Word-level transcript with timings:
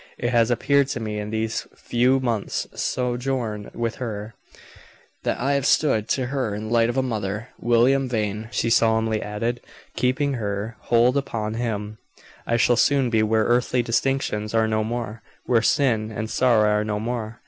It 0.17 0.31
has 0.31 0.49
appeared 0.49 0.87
to 0.87 0.99
me 0.99 1.19
in 1.19 1.29
these 1.29 1.67
few 1.75 2.19
months' 2.19 2.65
sojourn 2.73 3.69
with 3.75 3.97
her, 3.97 4.33
that 5.21 5.39
I 5.39 5.53
have 5.53 5.65
stood 5.67 6.09
to 6.09 6.25
her 6.25 6.55
in 6.55 6.71
light 6.71 6.89
of 6.89 6.97
a 6.97 7.03
mother. 7.03 7.49
William 7.59 8.09
Vane," 8.09 8.49
she 8.51 8.71
solemnly 8.71 9.21
added, 9.21 9.61
keeping 9.95 10.33
her 10.33 10.75
hold 10.85 11.17
upon 11.17 11.53
him, 11.53 11.99
"I 12.47 12.57
shall 12.57 12.77
soon 12.77 13.11
be 13.11 13.21
where 13.21 13.45
earthly 13.45 13.83
distinctions 13.83 14.55
are 14.55 14.67
no 14.67 14.83
more; 14.83 15.21
where 15.45 15.61
sin 15.61 16.11
and 16.11 16.31
sorrow 16.31 16.67
are 16.71 16.83
no 16.83 16.99
more. 16.99 17.39